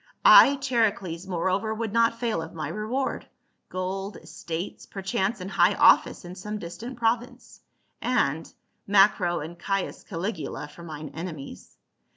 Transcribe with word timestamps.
I, 0.25 0.55
Charicles, 0.55 1.27
moreover 1.27 1.75
would 1.75 1.93
not 1.93 2.19
fail 2.19 2.41
of 2.41 2.55
my 2.55 2.69
reward, 2.69 3.27
gold, 3.69 4.17
estates, 4.17 4.87
perchance 4.87 5.39
an 5.39 5.47
high 5.49 5.75
office 5.75 6.25
in 6.25 6.33
some 6.33 6.57
distant 6.57 6.97
province, 6.97 7.59
and— 8.01 8.51
Macro 8.97 9.41
and 9.41 9.59
Caius 9.59 10.03
Caligula 10.03 10.67
for 10.67 10.81
mine 10.81 11.09
enemies. 11.13 11.77